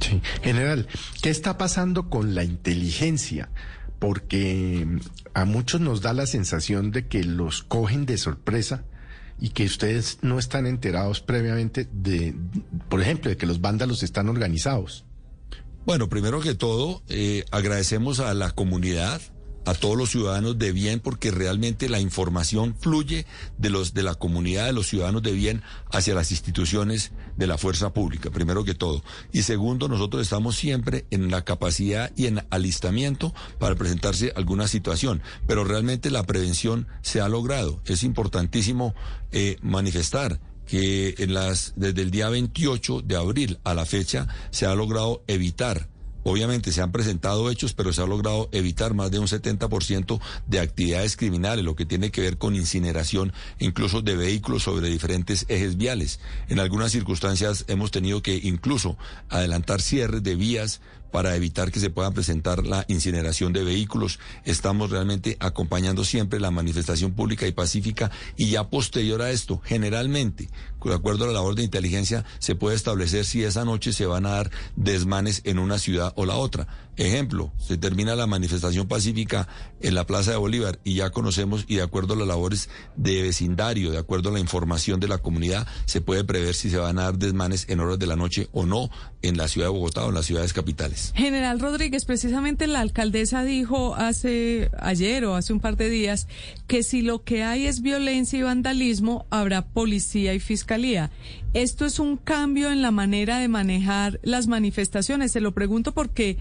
Sí, 0.00 0.20
general, 0.42 0.88
¿qué 1.22 1.28
está 1.30 1.58
pasando 1.58 2.08
con 2.08 2.34
la 2.34 2.42
inteligencia? 2.42 3.50
Porque 4.00 4.88
a 5.34 5.44
muchos 5.44 5.80
nos 5.80 6.00
da 6.00 6.12
la 6.12 6.26
sensación 6.26 6.90
de 6.90 7.06
que 7.06 7.22
los 7.22 7.62
cogen 7.62 8.04
de 8.06 8.18
sorpresa 8.18 8.82
y 9.38 9.50
que 9.50 9.64
ustedes 9.64 10.18
no 10.22 10.38
están 10.38 10.66
enterados 10.66 11.20
previamente 11.20 11.88
de, 11.92 12.34
por 12.88 13.00
ejemplo, 13.00 13.30
de 13.30 13.36
que 13.36 13.46
los 13.46 13.60
vándalos 13.60 14.02
están 14.02 14.28
organizados. 14.28 15.04
Bueno, 15.86 16.08
primero 16.08 16.40
que 16.40 16.54
todo, 16.54 17.02
eh, 17.08 17.44
agradecemos 17.50 18.20
a 18.20 18.34
la 18.34 18.50
comunidad, 18.50 19.20
a 19.64 19.74
todos 19.74 19.96
los 19.96 20.10
ciudadanos 20.10 20.58
de 20.58 20.72
bien 20.72 21.00
porque 21.00 21.30
realmente 21.30 21.88
la 21.88 22.00
información 22.00 22.74
fluye 22.78 23.26
de 23.58 23.70
los 23.70 23.94
de 23.94 24.02
la 24.02 24.14
comunidad 24.14 24.66
de 24.66 24.72
los 24.72 24.88
ciudadanos 24.88 25.22
de 25.22 25.32
bien 25.32 25.62
hacia 25.90 26.14
las 26.14 26.30
instituciones 26.30 27.12
de 27.36 27.46
la 27.46 27.58
fuerza 27.58 27.92
pública, 27.92 28.30
primero 28.30 28.64
que 28.64 28.74
todo. 28.74 29.02
Y 29.32 29.42
segundo, 29.42 29.88
nosotros 29.88 30.22
estamos 30.22 30.56
siempre 30.56 31.06
en 31.10 31.30
la 31.30 31.42
capacidad 31.42 32.10
y 32.16 32.26
en 32.26 32.44
alistamiento 32.50 33.34
para 33.58 33.74
presentarse 33.74 34.32
alguna 34.36 34.68
situación, 34.68 35.22
pero 35.46 35.64
realmente 35.64 36.10
la 36.10 36.24
prevención 36.24 36.86
se 37.02 37.20
ha 37.20 37.28
logrado. 37.28 37.80
Es 37.84 38.02
importantísimo 38.02 38.94
eh, 39.32 39.56
manifestar 39.62 40.40
que 40.66 41.16
en 41.18 41.34
las 41.34 41.72
desde 41.76 42.02
el 42.02 42.10
día 42.10 42.28
28 42.28 43.02
de 43.02 43.16
abril 43.16 43.58
a 43.64 43.74
la 43.74 43.84
fecha 43.84 44.28
se 44.50 44.66
ha 44.66 44.74
logrado 44.74 45.24
evitar 45.26 45.88
Obviamente 46.22 46.72
se 46.72 46.82
han 46.82 46.92
presentado 46.92 47.50
hechos, 47.50 47.72
pero 47.72 47.92
se 47.92 48.02
ha 48.02 48.06
logrado 48.06 48.48
evitar 48.52 48.94
más 48.94 49.10
de 49.10 49.18
un 49.18 49.26
70% 49.26 50.20
de 50.46 50.60
actividades 50.60 51.16
criminales, 51.16 51.64
lo 51.64 51.76
que 51.76 51.86
tiene 51.86 52.10
que 52.10 52.20
ver 52.20 52.38
con 52.38 52.54
incineración 52.54 53.32
incluso 53.58 54.02
de 54.02 54.16
vehículos 54.16 54.64
sobre 54.64 54.88
diferentes 54.88 55.46
ejes 55.48 55.76
viales. 55.76 56.20
En 56.48 56.60
algunas 56.60 56.92
circunstancias 56.92 57.64
hemos 57.68 57.90
tenido 57.90 58.22
que 58.22 58.34
incluso 58.34 58.96
adelantar 59.28 59.80
cierres 59.80 60.22
de 60.22 60.34
vías 60.34 60.80
para 61.10 61.34
evitar 61.36 61.70
que 61.70 61.80
se 61.80 61.90
pueda 61.90 62.10
presentar 62.10 62.66
la 62.66 62.84
incineración 62.88 63.52
de 63.52 63.64
vehículos. 63.64 64.18
Estamos 64.44 64.90
realmente 64.90 65.36
acompañando 65.40 66.04
siempre 66.04 66.40
la 66.40 66.50
manifestación 66.50 67.12
pública 67.12 67.46
y 67.46 67.52
pacífica 67.52 68.10
y 68.36 68.50
ya 68.50 68.68
posterior 68.68 69.22
a 69.22 69.30
esto, 69.30 69.60
generalmente, 69.64 70.48
de 70.88 70.94
acuerdo 70.94 71.24
a 71.24 71.26
la 71.28 71.34
labor 71.34 71.54
de 71.54 71.62
inteligencia, 71.62 72.24
se 72.38 72.54
puede 72.54 72.76
establecer 72.76 73.24
si 73.24 73.44
esa 73.44 73.64
noche 73.64 73.92
se 73.92 74.06
van 74.06 74.26
a 74.26 74.30
dar 74.30 74.50
desmanes 74.76 75.42
en 75.44 75.58
una 75.58 75.78
ciudad 75.78 76.12
o 76.16 76.24
la 76.24 76.36
otra. 76.36 76.66
Ejemplo, 76.96 77.52
se 77.58 77.78
termina 77.78 78.14
la 78.14 78.26
manifestación 78.26 78.86
pacífica 78.86 79.48
en 79.80 79.94
la 79.94 80.06
Plaza 80.06 80.32
de 80.32 80.36
Bolívar 80.36 80.80
y 80.84 80.94
ya 80.94 81.10
conocemos 81.10 81.64
y 81.66 81.76
de 81.76 81.82
acuerdo 81.82 82.14
a 82.14 82.16
las 82.16 82.28
labores 82.28 82.68
de 82.96 83.22
vecindario, 83.22 83.90
de 83.90 83.98
acuerdo 83.98 84.28
a 84.28 84.32
la 84.32 84.40
información 84.40 85.00
de 85.00 85.08
la 85.08 85.18
comunidad, 85.18 85.66
se 85.86 86.00
puede 86.00 86.24
prever 86.24 86.54
si 86.54 86.68
se 86.68 86.76
van 86.76 86.98
a 86.98 87.04
dar 87.04 87.18
desmanes 87.18 87.66
en 87.68 87.80
horas 87.80 87.98
de 87.98 88.06
la 88.06 88.16
noche 88.16 88.48
o 88.52 88.66
no 88.66 88.90
en 89.22 89.36
la 89.36 89.48
ciudad 89.48 89.68
de 89.68 89.72
Bogotá 89.72 90.04
o 90.04 90.08
en 90.08 90.14
las 90.14 90.26
ciudades 90.26 90.52
capitales. 90.52 91.12
General 91.16 91.58
Rodríguez, 91.60 92.04
precisamente 92.04 92.66
la 92.66 92.80
alcaldesa 92.80 93.44
dijo 93.44 93.94
hace 93.94 94.70
ayer 94.78 95.24
o 95.24 95.34
hace 95.34 95.52
un 95.52 95.60
par 95.60 95.76
de 95.76 95.88
días 95.88 96.28
que 96.66 96.82
si 96.82 97.02
lo 97.02 97.22
que 97.24 97.44
hay 97.44 97.66
es 97.66 97.82
violencia 97.82 98.38
y 98.38 98.42
vandalismo, 98.42 99.26
habrá 99.30 99.66
policía 99.66 100.34
y 100.34 100.40
fiscalía. 100.40 101.10
Esto 101.52 101.84
es 101.84 101.98
un 101.98 102.16
cambio 102.16 102.70
en 102.70 102.82
la 102.82 102.90
manera 102.90 103.38
de 103.38 103.48
manejar 103.48 104.20
las 104.22 104.46
manifestaciones. 104.46 105.32
Se 105.32 105.40
lo 105.40 105.52
pregunto 105.52 105.92
porque 105.92 106.38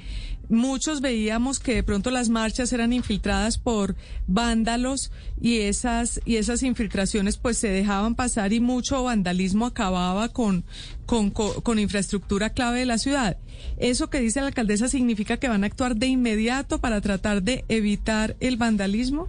muchos 0.50 1.00
veíamos 1.00 1.60
que 1.60 1.76
de 1.76 1.84
pronto 1.84 2.12
las 2.12 2.30
marchas 2.30 2.74
eran 2.74 2.92
infiltradas 2.92 3.58
por 3.58 3.96
vándalos 4.28 5.12
y 5.40 5.60
esas 5.60 6.20
y 6.26 6.38
esas 6.38 6.64
infiltraciones 6.64 7.38
pues 7.38 7.58
se 7.58 7.70
dejaban 7.70 8.16
pasar 8.16 8.52
y 8.52 8.60
mucho 8.60 9.04
vandalismo 9.04 9.68
acababa 9.68 10.30
con 10.30 10.66
con, 11.06 11.32
con, 11.32 11.80
infraestructura 11.80 12.52
clave 12.52 12.80
de 12.80 12.86
la 12.86 13.00
ciudad. 13.00 13.38
Eso 13.78 14.12
que 14.12 14.20
dice 14.20 14.42
la 14.42 14.48
alcaldesa 14.48 14.88
significa 14.88 15.38
que 15.38 15.50
van 15.50 15.64
a 15.64 15.68
actuar 15.68 15.96
de 15.96 16.06
inmediato 16.06 16.80
para 16.80 17.02
tratar 17.02 17.42
de 17.42 17.66
evitar 17.68 18.36
el 18.40 18.58
vandalismo. 18.58 19.28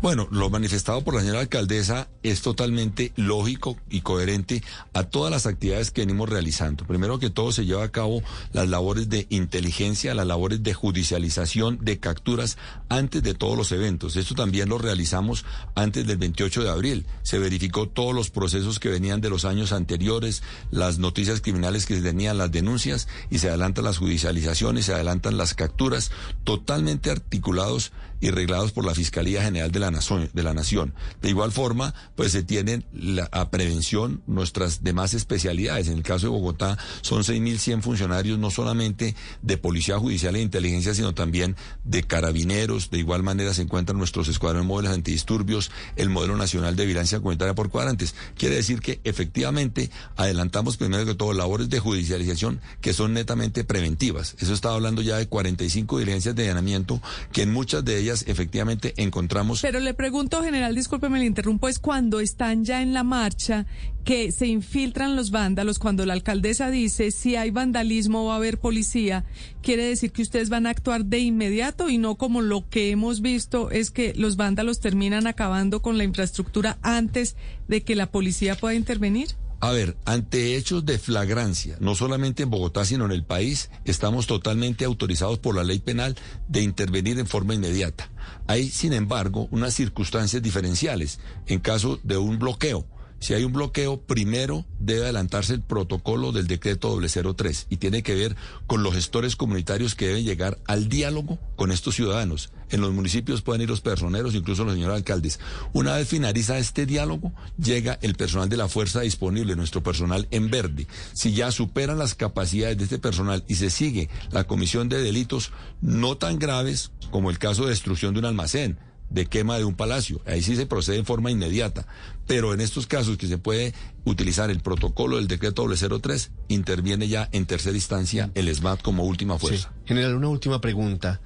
Bueno, 0.00 0.28
lo 0.30 0.48
manifestado 0.48 1.02
por 1.02 1.14
la 1.14 1.22
señora 1.22 1.40
alcaldesa 1.40 2.08
es 2.22 2.40
totalmente 2.40 3.12
lógico 3.16 3.76
y 3.90 4.02
coherente 4.02 4.62
a 4.92 5.02
todas 5.02 5.32
las 5.32 5.46
actividades 5.46 5.90
que 5.90 6.02
venimos 6.02 6.28
realizando. 6.28 6.86
Primero 6.86 7.18
que 7.18 7.30
todo 7.30 7.50
se 7.50 7.66
lleva 7.66 7.82
a 7.82 7.90
cabo 7.90 8.22
las 8.52 8.68
labores 8.68 9.08
de 9.08 9.26
inteligencia, 9.28 10.14
las 10.14 10.26
labores 10.26 10.62
de 10.62 10.72
judicialización, 10.72 11.78
de 11.82 11.98
capturas 11.98 12.58
antes 12.88 13.24
de 13.24 13.34
todos 13.34 13.56
los 13.56 13.72
eventos. 13.72 14.14
Esto 14.14 14.36
también 14.36 14.68
lo 14.68 14.78
realizamos 14.78 15.44
antes 15.74 16.06
del 16.06 16.18
28 16.18 16.62
de 16.62 16.70
abril. 16.70 17.06
Se 17.22 17.40
verificó 17.40 17.88
todos 17.88 18.14
los 18.14 18.30
procesos 18.30 18.78
que 18.78 18.90
venían 18.90 19.20
de 19.20 19.30
los 19.30 19.44
años 19.44 19.72
anteriores, 19.72 20.44
las 20.70 20.98
noticias 20.98 21.40
criminales 21.40 21.86
que 21.86 21.96
se 21.96 22.02
tenían, 22.02 22.38
las 22.38 22.52
denuncias 22.52 23.08
y 23.30 23.38
se 23.38 23.48
adelantan 23.48 23.84
las 23.84 23.98
judicializaciones, 23.98 24.84
se 24.84 24.94
adelantan 24.94 25.36
las 25.36 25.54
capturas, 25.54 26.12
totalmente 26.44 27.10
articulados 27.10 27.90
y 28.20 28.30
reglados 28.30 28.72
por 28.72 28.84
la 28.84 28.94
Fiscalía 28.94 29.42
General 29.42 29.70
de 29.70 29.80
la 29.80 29.90
Nación. 29.90 30.30
De, 30.32 30.42
la 30.42 30.54
nación. 30.54 30.94
de 31.22 31.28
igual 31.28 31.52
forma, 31.52 31.94
pues 32.16 32.32
se 32.32 32.42
tienen 32.42 32.84
a 33.32 33.50
prevención 33.50 34.22
nuestras 34.26 34.82
demás 34.82 35.14
especialidades. 35.14 35.88
En 35.88 35.98
el 35.98 36.02
caso 36.02 36.26
de 36.26 36.30
Bogotá 36.30 36.78
son 37.02 37.22
6.100 37.22 37.82
funcionarios, 37.82 38.38
no 38.38 38.50
solamente 38.50 39.14
de 39.42 39.58
Policía 39.58 39.98
Judicial 39.98 40.36
e 40.36 40.42
Inteligencia, 40.42 40.94
sino 40.94 41.14
también 41.14 41.56
de 41.84 42.02
carabineros. 42.02 42.90
De 42.90 42.98
igual 42.98 43.22
manera 43.22 43.54
se 43.54 43.62
encuentran 43.62 43.98
nuestros 43.98 44.28
escuadrones 44.28 44.66
móviles 44.66 44.92
antidisturbios, 44.92 45.70
el 45.96 46.10
modelo 46.10 46.36
nacional 46.36 46.76
de 46.76 46.86
vigilancia 46.86 47.18
comunitaria 47.18 47.54
por 47.54 47.70
cuadrantes. 47.70 48.14
Quiere 48.36 48.56
decir 48.56 48.80
que 48.80 49.00
efectivamente 49.04 49.90
adelantamos 50.16 50.76
primero 50.76 51.04
que 51.04 51.14
todo 51.14 51.32
labores 51.32 51.68
de 51.68 51.80
judicialización 51.80 52.60
que 52.80 52.92
son 52.92 53.12
netamente 53.12 53.64
preventivas. 53.64 54.36
Eso 54.38 54.54
estaba 54.54 54.74
hablando 54.74 55.02
ya 55.02 55.16
de 55.16 55.28
45 55.28 55.98
diligencias 55.98 56.34
de 56.34 56.44
allanamiento 56.44 57.00
que 57.32 57.42
en 57.42 57.52
muchas 57.52 57.84
de 57.84 57.98
ellas 57.98 58.07
efectivamente 58.26 58.94
encontramos. 58.96 59.60
Pero 59.62 59.80
le 59.80 59.94
pregunto, 59.94 60.42
general, 60.42 60.74
discúlpeme, 60.74 61.18
le 61.18 61.26
interrumpo, 61.26 61.68
es 61.68 61.78
cuando 61.78 62.20
están 62.20 62.64
ya 62.64 62.82
en 62.82 62.94
la 62.94 63.02
marcha 63.02 63.66
que 64.04 64.32
se 64.32 64.46
infiltran 64.46 65.16
los 65.16 65.30
vándalos, 65.30 65.78
cuando 65.78 66.06
la 66.06 66.14
alcaldesa 66.14 66.70
dice 66.70 67.10
si 67.10 67.36
hay 67.36 67.50
vandalismo 67.50 68.24
va 68.24 68.34
a 68.34 68.36
haber 68.36 68.58
policía, 68.58 69.24
quiere 69.62 69.84
decir 69.84 70.12
que 70.12 70.22
ustedes 70.22 70.48
van 70.48 70.66
a 70.66 70.70
actuar 70.70 71.04
de 71.04 71.18
inmediato 71.18 71.88
y 71.88 71.98
no 71.98 72.14
como 72.14 72.40
lo 72.40 72.68
que 72.68 72.90
hemos 72.90 73.20
visto 73.20 73.70
es 73.70 73.90
que 73.90 74.14
los 74.16 74.36
vándalos 74.36 74.80
terminan 74.80 75.26
acabando 75.26 75.82
con 75.82 75.98
la 75.98 76.04
infraestructura 76.04 76.78
antes 76.82 77.36
de 77.68 77.82
que 77.82 77.96
la 77.96 78.10
policía 78.10 78.54
pueda 78.54 78.74
intervenir. 78.74 79.28
A 79.60 79.72
ver, 79.72 79.96
ante 80.04 80.56
hechos 80.56 80.86
de 80.86 81.00
flagrancia, 81.00 81.76
no 81.80 81.96
solamente 81.96 82.44
en 82.44 82.50
Bogotá, 82.50 82.84
sino 82.84 83.06
en 83.06 83.10
el 83.10 83.24
país, 83.24 83.70
estamos 83.84 84.28
totalmente 84.28 84.84
autorizados 84.84 85.40
por 85.40 85.56
la 85.56 85.64
ley 85.64 85.80
penal 85.80 86.16
de 86.46 86.62
intervenir 86.62 87.18
en 87.18 87.26
forma 87.26 87.54
inmediata. 87.54 88.08
Hay, 88.46 88.68
sin 88.68 88.92
embargo, 88.92 89.48
unas 89.50 89.74
circunstancias 89.74 90.42
diferenciales 90.42 91.18
en 91.46 91.58
caso 91.58 91.98
de 92.04 92.16
un 92.16 92.38
bloqueo. 92.38 92.86
Si 93.20 93.34
hay 93.34 93.44
un 93.44 93.52
bloqueo, 93.52 94.00
primero 94.00 94.64
debe 94.78 95.02
adelantarse 95.02 95.54
el 95.54 95.60
protocolo 95.60 96.30
del 96.30 96.46
decreto 96.46 96.98
003 97.00 97.66
y 97.68 97.78
tiene 97.78 98.02
que 98.02 98.14
ver 98.14 98.36
con 98.66 98.82
los 98.82 98.94
gestores 98.94 99.34
comunitarios 99.34 99.94
que 99.94 100.06
deben 100.06 100.24
llegar 100.24 100.58
al 100.66 100.88
diálogo 100.88 101.38
con 101.56 101.72
estos 101.72 101.96
ciudadanos. 101.96 102.52
En 102.70 102.80
los 102.80 102.92
municipios 102.92 103.42
pueden 103.42 103.62
ir 103.62 103.70
los 103.70 103.80
personeros, 103.80 104.34
incluso 104.34 104.64
los 104.64 104.74
señores 104.74 104.96
alcaldes. 104.96 105.40
Una 105.72 105.96
vez 105.96 106.08
finaliza 106.08 106.58
este 106.58 106.86
diálogo, 106.86 107.32
llega 107.58 107.98
el 108.02 108.14
personal 108.14 108.48
de 108.48 108.56
la 108.56 108.68
fuerza 108.68 109.00
disponible, 109.00 109.56
nuestro 109.56 109.82
personal 109.82 110.28
en 110.30 110.50
verde. 110.50 110.86
Si 111.12 111.32
ya 111.32 111.50
superan 111.50 111.98
las 111.98 112.14
capacidades 112.14 112.78
de 112.78 112.84
este 112.84 112.98
personal 112.98 113.44
y 113.48 113.56
se 113.56 113.70
sigue 113.70 114.10
la 114.30 114.44
comisión 114.44 114.88
de 114.88 115.02
delitos 115.02 115.50
no 115.80 116.16
tan 116.16 116.38
graves 116.38 116.92
como 117.10 117.30
el 117.30 117.38
caso 117.38 117.64
de 117.64 117.70
destrucción 117.70 118.14
de 118.14 118.20
un 118.20 118.26
almacén, 118.26 118.78
de 119.10 119.26
quema 119.26 119.58
de 119.58 119.64
un 119.64 119.74
palacio. 119.74 120.20
Ahí 120.26 120.42
sí 120.42 120.56
se 120.56 120.66
procede 120.66 120.98
en 120.98 121.04
forma 121.04 121.30
inmediata. 121.30 121.86
Pero 122.26 122.52
en 122.52 122.60
estos 122.60 122.86
casos 122.86 123.16
que 123.16 123.26
se 123.26 123.38
puede 123.38 123.74
utilizar 124.04 124.50
el 124.50 124.60
protocolo 124.60 125.16
del 125.16 125.28
decreto 125.28 125.66
003, 125.66 126.30
interviene 126.48 127.08
ya 127.08 127.28
en 127.32 127.46
tercera 127.46 127.76
instancia 127.76 128.30
el 128.34 128.54
SMAT 128.54 128.82
como 128.82 129.04
última 129.04 129.38
fuerza. 129.38 129.72
General, 129.86 130.14
una 130.14 130.28
última 130.28 130.60
pregunta. 130.60 131.20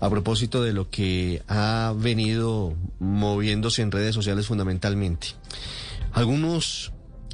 A 0.00 0.08
propósito 0.10 0.62
de 0.62 0.72
lo 0.72 0.90
que 0.90 1.42
ha 1.48 1.92
venido 1.96 2.76
moviéndose 3.00 3.82
en 3.82 3.90
redes 3.90 4.14
sociales 4.14 4.46
fundamentalmente. 4.46 5.28
Algunos 6.12 6.92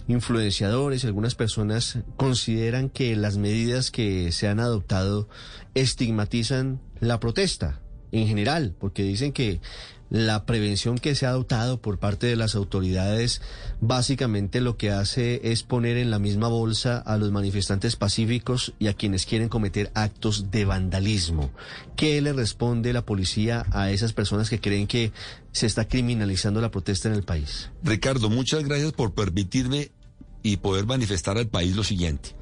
influenciadores, 0.09 1.05
algunas 1.05 1.35
personas 1.35 1.99
consideran 2.17 2.89
que 2.89 3.17
las 3.17 3.37
medidas 3.37 3.91
que 3.91 4.33
se 4.33 4.49
han 4.49 4.61
adoptado 4.61 5.29
estigmatizan 5.75 6.81
la 7.01 7.21
protesta 7.21 7.81
en 8.21 8.29
general, 8.29 8.75
porque 8.79 9.03
dicen 9.03 9.33
que 9.33 9.61
la 10.11 10.47
prevención 10.47 10.99
que 10.99 11.15
se 11.15 11.27
ha 11.27 11.31
adoptado 11.31 11.81
por 11.81 11.99
parte 11.99 12.27
de 12.27 12.37
las 12.37 12.55
autoridades 12.55 13.41
básicamente 13.81 14.61
lo 14.61 14.77
que 14.77 14.91
hace 14.91 15.41
es 15.51 15.63
poner 15.63 15.97
en 15.97 16.11
la 16.11 16.19
misma 16.21 16.47
bolsa 16.47 16.99
a 16.99 17.17
los 17.17 17.33
manifestantes 17.33 17.97
pacíficos 17.97 18.75
y 18.79 18.87
a 18.87 18.95
quienes 18.95 19.27
quieren 19.27 19.49
cometer 19.49 19.91
actos 19.95 20.53
de 20.53 20.65
vandalismo. 20.65 21.51
¿Qué 21.97 22.21
le 22.21 22.33
responde 22.33 22.93
la 22.93 23.05
policía 23.05 23.67
a 23.73 23.91
esas 23.91 24.13
personas 24.13 24.51
que 24.51 24.61
creen 24.61 24.87
que 24.87 25.13
se 25.51 25.67
está 25.67 25.89
criminalizando 25.89 26.61
la 26.61 26.71
protesta 26.71 27.09
en 27.09 27.15
el 27.15 27.25
país? 27.25 27.71
Ricardo, 27.83 28.31
muchas 28.31 28.63
gracias 28.63 28.93
por 28.93 29.15
permitirme 29.15 29.91
y 30.43 30.59
poder 30.59 30.87
manifestar 30.87 31.39
al 31.39 31.49
país 31.49 31.75
lo 31.75 31.83
siguiente. 31.83 32.37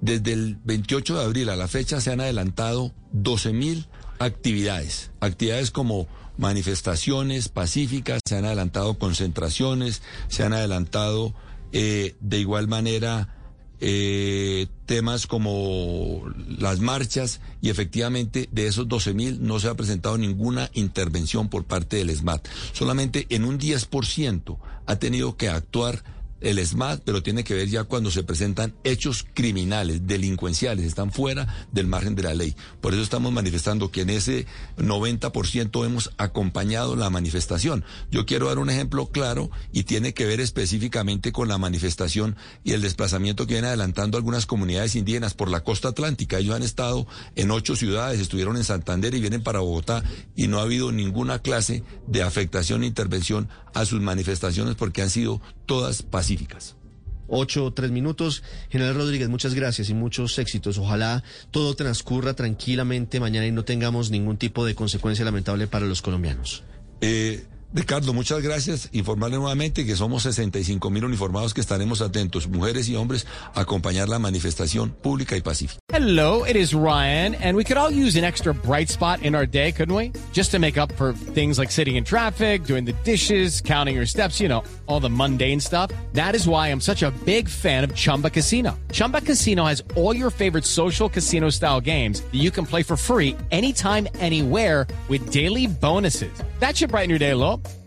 Desde 0.00 0.32
el 0.32 0.56
28 0.64 1.18
de 1.18 1.24
abril 1.24 1.48
a 1.50 1.56
la 1.56 1.68
fecha 1.68 2.00
se 2.00 2.10
han 2.10 2.20
adelantado 2.20 2.92
12 3.12 3.52
mil 3.52 3.86
actividades. 4.22 5.10
Actividades 5.20 5.70
como 5.70 6.06
manifestaciones 6.38 7.48
pacíficas, 7.48 8.20
se 8.26 8.36
han 8.36 8.44
adelantado 8.44 8.98
concentraciones, 8.98 10.02
se 10.28 10.44
han 10.44 10.52
adelantado 10.52 11.34
eh, 11.72 12.16
de 12.20 12.38
igual 12.38 12.68
manera 12.68 13.36
eh, 13.84 14.68
temas 14.86 15.26
como 15.26 16.22
las 16.46 16.78
marchas 16.78 17.40
y 17.60 17.70
efectivamente 17.70 18.48
de 18.52 18.68
esos 18.68 18.86
12 18.86 19.12
mil 19.12 19.44
no 19.44 19.58
se 19.58 19.68
ha 19.68 19.74
presentado 19.74 20.16
ninguna 20.18 20.70
intervención 20.74 21.48
por 21.48 21.64
parte 21.64 21.96
del 21.96 22.14
SMAT. 22.14 22.46
Solamente 22.72 23.26
en 23.30 23.44
un 23.44 23.58
10% 23.58 24.56
ha 24.86 24.96
tenido 24.96 25.36
que 25.36 25.48
actuar 25.48 26.04
el 26.42 26.64
SMAT, 26.64 27.02
pero 27.04 27.22
tiene 27.22 27.44
que 27.44 27.54
ver 27.54 27.68
ya 27.68 27.84
cuando 27.84 28.10
se 28.10 28.22
presentan 28.22 28.74
hechos 28.84 29.24
criminales, 29.34 30.06
delincuenciales, 30.06 30.84
están 30.84 31.12
fuera 31.12 31.66
del 31.72 31.86
margen 31.86 32.14
de 32.14 32.22
la 32.22 32.34
ley. 32.34 32.54
Por 32.80 32.92
eso 32.92 33.02
estamos 33.02 33.32
manifestando 33.32 33.90
que 33.90 34.02
en 34.02 34.10
ese 34.10 34.46
90% 34.76 35.86
hemos 35.86 36.10
acompañado 36.18 36.96
la 36.96 37.10
manifestación. 37.10 37.84
Yo 38.10 38.26
quiero 38.26 38.48
dar 38.48 38.58
un 38.58 38.70
ejemplo 38.70 39.06
claro 39.06 39.50
y 39.72 39.84
tiene 39.84 40.14
que 40.14 40.26
ver 40.26 40.40
específicamente 40.40 41.32
con 41.32 41.48
la 41.48 41.58
manifestación 41.58 42.36
y 42.64 42.72
el 42.72 42.82
desplazamiento 42.82 43.46
que 43.46 43.54
viene 43.54 43.68
adelantando 43.68 44.16
algunas 44.16 44.46
comunidades 44.46 44.96
indígenas 44.96 45.34
por 45.34 45.50
la 45.50 45.64
costa 45.64 45.88
atlántica. 45.88 46.38
Ellos 46.38 46.56
han 46.56 46.62
estado 46.62 47.06
en 47.36 47.50
ocho 47.50 47.76
ciudades, 47.76 48.20
estuvieron 48.20 48.56
en 48.56 48.64
Santander 48.64 49.14
y 49.14 49.20
vienen 49.20 49.42
para 49.42 49.60
Bogotá 49.60 50.02
y 50.36 50.48
no 50.48 50.58
ha 50.58 50.62
habido 50.62 50.92
ninguna 50.92 51.40
clase 51.40 51.82
de 52.06 52.22
afectación 52.22 52.82
e 52.82 52.86
intervención 52.86 53.48
a 53.74 53.84
sus 53.84 54.00
manifestaciones 54.00 54.74
porque 54.74 55.02
han 55.02 55.10
sido 55.10 55.40
todas 55.66 56.02
pacíficas. 56.02 56.76
Ocho 57.28 57.64
o 57.64 57.72
tres 57.72 57.90
minutos. 57.90 58.42
General 58.68 58.94
Rodríguez, 58.94 59.28
muchas 59.28 59.54
gracias 59.54 59.88
y 59.88 59.94
muchos 59.94 60.38
éxitos. 60.38 60.76
Ojalá 60.76 61.22
todo 61.50 61.74
transcurra 61.74 62.34
tranquilamente 62.34 63.20
mañana 63.20 63.46
y 63.46 63.52
no 63.52 63.64
tengamos 63.64 64.10
ningún 64.10 64.36
tipo 64.36 64.66
de 64.66 64.74
consecuencia 64.74 65.24
lamentable 65.24 65.66
para 65.66 65.86
los 65.86 66.02
colombianos. 66.02 66.62
Eh, 67.00 67.46
Ricardo, 67.74 68.12
muchas 68.12 68.42
gracias. 68.42 68.88
Informarle 68.92 69.38
nuevamente 69.38 69.86
que 69.86 69.96
somos 69.96 70.22
65 70.24 70.90
mil 70.90 71.04
uniformados 71.04 71.54
que 71.54 71.60
estaremos 71.60 72.02
atentos, 72.02 72.46
mujeres 72.48 72.88
y 72.88 72.96
hombres, 72.96 73.26
a 73.54 73.60
acompañar 73.60 74.08
la 74.08 74.18
manifestación 74.18 74.90
pública 74.90 75.36
y 75.36 75.40
pacífica. 75.40 75.80
Hello, 75.92 76.44
it 76.44 76.56
is 76.56 76.74
Ryan, 76.74 77.34
and 77.36 77.56
we 77.56 77.64
could 77.64 77.78
all 77.78 77.90
use 77.90 78.16
an 78.16 78.24
extra 78.24 78.52
bright 78.52 78.88
spot 78.88 79.22
in 79.22 79.34
our 79.34 79.46
day, 79.46 79.72
couldn't 79.72 79.94
we? 79.94 80.12
Just 80.32 80.50
to 80.50 80.58
make 80.58 80.76
up 80.76 80.92
for 80.92 81.14
things 81.34 81.58
like 81.58 81.70
sitting 81.70 81.96
in 81.96 82.04
traffic, 82.04 82.64
doing 82.64 82.84
the 82.84 82.94
dishes, 83.04 83.60
counting 83.60 83.94
your 83.94 84.06
steps, 84.06 84.40
you 84.40 84.48
know, 84.48 84.62
all 84.86 85.00
the 85.00 85.10
mundane 85.10 85.60
stuff. 85.60 85.90
That 86.12 86.34
is 86.34 86.46
why 86.46 86.68
I'm 86.68 86.80
such 86.80 87.02
a 87.02 87.10
big 87.24 87.48
fan 87.48 87.84
of 87.84 87.94
Chumba 87.94 88.30
Casino. 88.30 88.78
Chumba 88.90 89.20
Casino 89.20 89.64
has 89.64 89.82
all 89.96 90.14
your 90.14 90.30
favorite 90.30 90.64
social 90.64 91.08
casino 91.08 91.50
style 91.50 91.80
games 91.80 92.22
that 92.22 92.40
you 92.40 92.50
can 92.50 92.66
play 92.66 92.82
for 92.82 92.96
free 92.96 93.36
anytime, 93.50 94.08
anywhere 94.18 94.86
with 95.08 95.30
daily 95.30 95.66
bonuses. 95.66 96.32
That 96.58 96.76
should 96.76 96.90
brighten 96.90 97.10
your 97.10 97.18
day 97.18 97.30
a. 97.30 97.61